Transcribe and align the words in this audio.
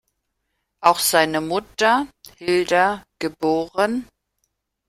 Auch 0.83 0.97
seine 0.97 1.41
Mutter 1.41 2.07
Hilda, 2.37 3.03
geb. 3.19 3.35